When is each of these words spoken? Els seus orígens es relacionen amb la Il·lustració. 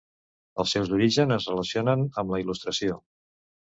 Els 0.63 0.73
seus 0.77 0.89
orígens 0.97 1.35
es 1.37 1.47
relacionen 1.53 2.05
amb 2.25 2.37
la 2.37 2.43
Il·lustració. 2.47 3.03